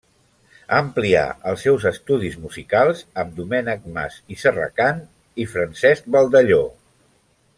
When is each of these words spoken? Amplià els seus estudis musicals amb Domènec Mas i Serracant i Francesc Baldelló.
Amplià 0.77 1.25
els 1.51 1.65
seus 1.67 1.83
estudis 1.89 2.37
musicals 2.45 3.03
amb 3.25 3.37
Domènec 3.41 3.85
Mas 3.99 4.17
i 4.37 4.41
Serracant 4.45 5.05
i 5.45 5.47
Francesc 5.53 6.09
Baldelló. 6.17 6.61